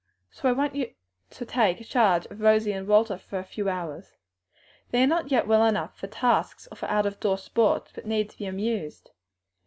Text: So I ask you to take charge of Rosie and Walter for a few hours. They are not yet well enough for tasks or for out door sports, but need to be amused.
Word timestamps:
So 0.31 0.49
I 0.51 0.65
ask 0.65 0.73
you 0.73 0.95
to 1.29 1.45
take 1.45 1.85
charge 1.87 2.25
of 2.25 2.41
Rosie 2.41 2.71
and 2.71 2.87
Walter 2.87 3.19
for 3.19 3.37
a 3.37 3.43
few 3.43 3.69
hours. 3.69 4.17
They 4.89 5.03
are 5.03 5.05
not 5.05 5.29
yet 5.29 5.45
well 5.45 5.63
enough 5.63 5.95
for 5.95 6.07
tasks 6.07 6.67
or 6.71 6.75
for 6.77 6.87
out 6.87 7.19
door 7.19 7.37
sports, 7.37 7.91
but 7.93 8.07
need 8.07 8.31
to 8.31 8.37
be 8.39 8.47
amused. 8.47 9.11